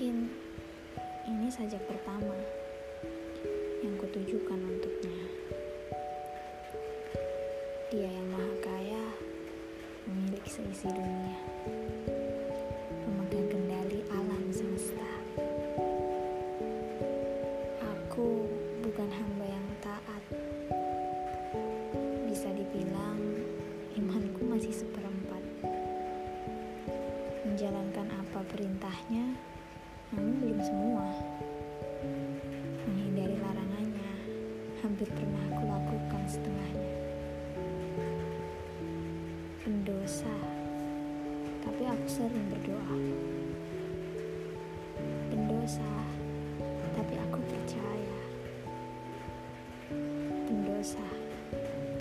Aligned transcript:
Mungkin 0.00 0.32
ini 1.28 1.52
sajak 1.52 1.84
pertama 1.84 2.32
yang 3.84 3.92
kutujukan 4.00 4.56
untuknya. 4.56 5.28
Dia 7.92 8.08
yang 8.08 8.32
maha 8.32 8.54
kaya, 8.64 9.04
memiliki 10.08 10.56
seisi 10.56 10.88
dunia, 10.88 11.36
memegang 13.04 13.44
kendali 13.52 14.00
alam 14.08 14.48
semesta. 14.48 15.04
Aku 17.84 18.48
bukan 18.80 19.08
hamba 19.12 19.52
yang 19.52 19.68
taat. 19.84 20.24
Bisa 22.24 22.48
dibilang 22.56 23.20
imanku 24.00 24.48
masih 24.48 24.72
seperempat. 24.72 25.44
Menjalankan 27.44 28.08
apa 28.16 28.40
perintahnya, 28.48 29.49
namun 30.10 30.34
belum 30.42 30.60
semua. 30.62 31.06
Menghindari 32.86 33.36
larangannya, 33.38 34.12
hampir 34.82 35.06
pernah 35.14 35.42
aku 35.54 35.62
lakukan 35.70 36.22
setengahnya. 36.26 36.94
Pendosa, 39.62 40.36
tapi 41.62 41.82
aku 41.86 42.06
sering 42.10 42.46
berdoa. 42.50 42.98
Pendosa, 45.30 45.92
tapi 46.98 47.14
aku 47.14 47.38
percaya. 47.46 48.18
Pendosa, 50.50 51.06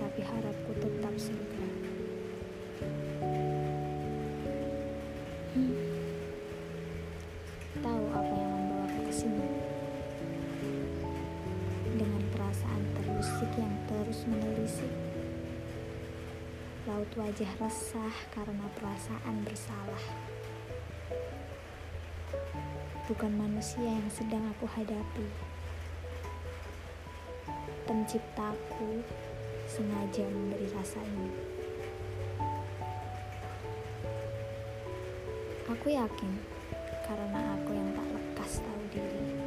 tapi 0.02 0.20
harapku 0.26 0.72
tetap 0.82 1.14
surga. 1.14 1.68
Hmm. 5.54 5.89
Menelisik. 14.70 14.94
Laut 16.86 17.12
wajah 17.18 17.52
resah 17.62 18.14
karena 18.34 18.66
perasaan 18.78 19.36
bersalah. 19.46 20.06
Bukan 23.10 23.34
manusia 23.34 23.82
yang 23.82 24.10
sedang 24.14 24.46
aku 24.54 24.70
hadapi. 24.70 25.26
Penciptaku 27.90 29.02
sengaja 29.66 30.26
memberi 30.30 30.70
rasa 30.78 31.02
ini. 31.02 31.30
Aku 35.70 35.86
yakin 35.90 36.34
karena 37.06 37.58
aku 37.58 37.74
yang 37.74 37.90
tak 37.98 38.08
lekas 38.14 38.62
tahu 38.62 38.84
diri. 38.94 39.39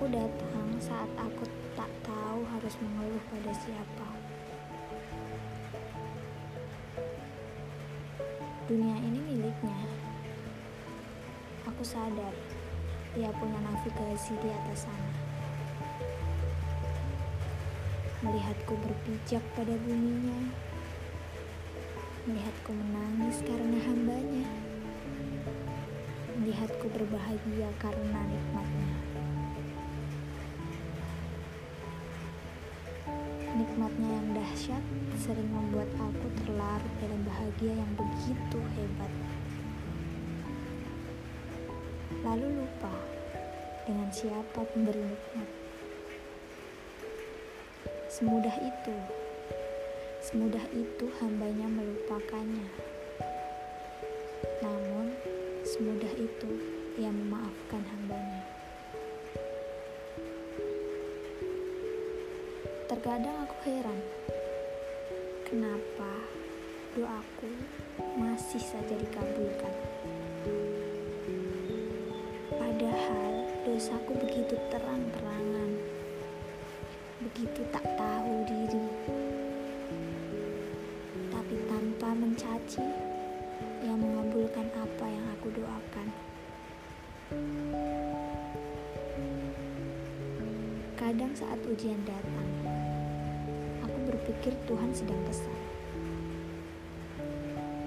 Aku 0.00 0.08
datang 0.16 0.68
saat 0.80 1.12
aku 1.20 1.44
tak 1.76 1.92
tahu 2.00 2.40
harus 2.48 2.72
mengeluh 2.80 3.20
pada 3.28 3.52
siapa. 3.52 4.08
Dunia 8.64 8.96
ini 8.96 9.20
miliknya. 9.20 9.76
Aku 11.68 11.84
sadar 11.84 12.32
ia 13.12 13.28
punya 13.36 13.60
navigasi 13.60 14.40
di 14.40 14.48
atas 14.48 14.88
sana. 14.88 15.12
Melihatku 18.24 18.80
berpijak 18.80 19.44
pada 19.52 19.76
buminya, 19.84 20.48
melihatku 22.24 22.72
menangis 22.72 23.44
karena 23.44 23.78
hambanya, 23.84 24.48
melihatku 26.40 26.88
berbahagia 26.88 27.68
karena 27.76 28.20
nikmatnya. 28.24 29.09
Nikmatnya 33.70 34.10
yang 34.18 34.28
dahsyat 34.34 34.84
sering 35.14 35.46
membuat 35.46 35.86
aku 35.94 36.26
terlarut 36.42 36.94
dalam 36.98 37.22
bahagia 37.22 37.70
yang 37.78 37.92
begitu 37.94 38.58
hebat. 38.74 39.12
Lalu 42.26 42.50
lupa 42.50 42.90
dengan 43.86 44.10
siapa 44.10 44.66
pemberi 44.74 45.06
nikmat. 45.06 45.46
Semudah 48.10 48.58
itu, 48.58 48.96
semudah 50.18 50.66
itu 50.74 51.06
hambanya 51.22 51.70
melupakannya. 51.70 52.74
Namun, 54.66 55.14
semudah 55.62 56.10
itu 56.18 56.50
ia 56.98 57.14
memaafkan 57.14 57.86
hambanya. 57.86 58.39
Terkadang 62.90 63.46
aku 63.46 63.54
heran, 63.70 64.02
kenapa 65.46 66.10
doaku 66.90 67.46
masih 68.18 68.58
saja 68.58 68.98
dikabulkan. 68.98 69.70
Padahal 72.50 73.46
dosaku 73.62 74.10
begitu 74.18 74.58
terang-terangan, 74.74 75.70
begitu 77.22 77.62
tak 77.70 77.86
tahu 77.94 78.42
diri. 78.50 78.86
Tapi 81.30 81.54
tanpa 81.70 82.10
mencaci, 82.10 82.82
yang 83.86 84.02
mengabulkan 84.02 84.66
apa 84.66 85.06
yang 85.06 85.26
aku 85.38 85.48
doakan. 85.54 86.08
Kadang 90.98 91.32
saat 91.38 91.58
ujian 91.64 92.02
datang, 92.02 92.59
berpikir 94.20 94.52
Tuhan 94.68 94.92
sedang 94.92 95.16
kesal. 95.24 95.56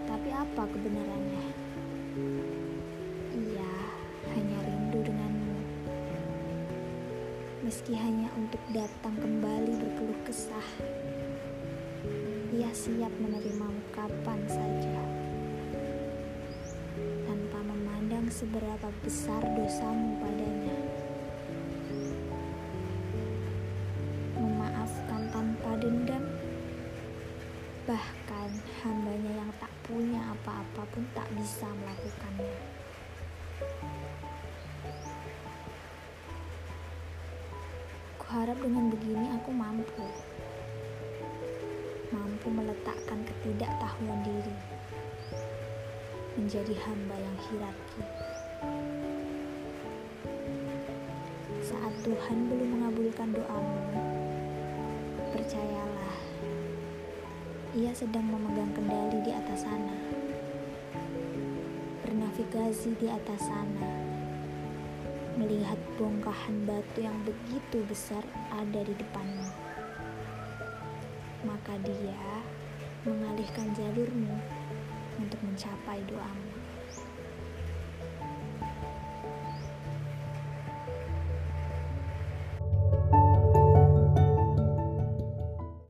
Tapi 0.09 0.29
apa 0.33 0.65
kebenarannya? 0.65 1.45
Ia 3.37 3.73
hanya 4.33 4.57
rindu 4.65 4.99
denganmu. 5.05 5.57
Meski 7.61 7.93
hanya 7.93 8.33
untuk 8.33 8.57
datang 8.73 9.13
kembali 9.21 9.77
berkeluh 9.77 10.21
kesah, 10.25 10.69
ia 12.49 12.73
siap 12.73 13.13
menerimamu 13.21 13.85
kapan 13.93 14.41
saja. 14.49 15.05
Tanpa 17.29 17.59
memandang 17.61 18.25
seberapa 18.33 18.89
besar 19.05 19.45
dosamu 19.53 20.17
padanya. 20.17 20.72
Punya 30.03 30.19
apa-apa 30.35 30.83
pun 30.91 31.07
tak 31.15 31.23
bisa 31.31 31.63
melakukannya. 31.63 32.59
Kuharap 38.19 38.59
dengan 38.59 38.91
begini 38.91 39.31
aku 39.31 39.49
mampu. 39.55 40.03
Mampu 42.11 42.47
meletakkan 42.51 43.23
ketidaktahuan 43.31 44.19
diri 44.27 44.55
menjadi 46.35 46.75
hamba 46.83 47.15
yang 47.15 47.37
hierarki. 47.47 48.03
Saat 51.63 51.95
Tuhan 52.03 52.51
belum 52.51 52.69
mengabulkan 52.75 53.31
doamu, 53.31 53.79
percayalah, 55.31 56.15
Ia 57.73 57.89
sedang 57.89 58.29
memegang 58.29 58.69
kendali 58.77 59.17
di 59.25 59.33
atas 59.33 59.65
sana, 59.65 59.97
bernavigasi 62.05 62.93
di 63.01 63.09
atas 63.09 63.49
sana, 63.49 63.89
melihat 65.41 65.81
bongkahan 65.97 66.69
batu 66.69 67.01
yang 67.01 67.17
begitu 67.25 67.81
besar 67.89 68.21
ada 68.53 68.77
di 68.77 68.93
depanmu. 68.93 69.49
Maka 71.49 71.73
Dia 71.81 72.45
mengalihkan 73.09 73.73
jalurmu 73.73 74.37
untuk 75.17 75.41
mencapai 75.41 75.97
doamu. 76.05 76.52